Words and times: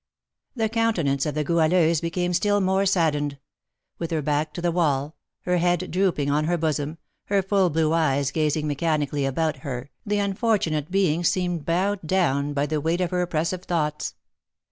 The 0.55 0.67
countenance 0.67 1.27
of 1.27 1.35
the 1.35 1.43
Goualeuse 1.43 2.01
became 2.01 2.33
still 2.33 2.59
more 2.59 2.87
saddened; 2.87 3.37
with 3.99 4.09
her 4.09 4.23
back 4.23 4.51
to 4.55 4.59
the 4.61 4.71
wall, 4.71 5.15
her 5.41 5.57
head 5.57 5.91
drooping 5.91 6.27
on 6.31 6.45
her 6.45 6.57
bosom, 6.57 6.97
her 7.25 7.43
full 7.43 7.69
blue 7.69 7.93
eyes 7.93 8.31
gazing 8.31 8.65
mechanically 8.65 9.25
about 9.25 9.57
her, 9.57 9.91
the 10.03 10.17
unfortunate 10.17 10.89
being 10.89 11.23
seemed 11.23 11.65
bowed 11.67 11.99
down 12.03 12.55
with 12.55 12.71
the 12.71 12.81
weight 12.81 12.99
of 12.99 13.11
her 13.11 13.21
oppressive 13.21 13.61
thoughts. 13.65 14.15